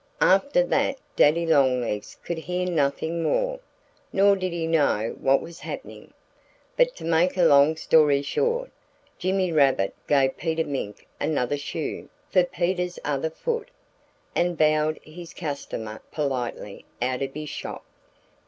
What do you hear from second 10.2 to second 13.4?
Peter Mink another shoe for Peter's other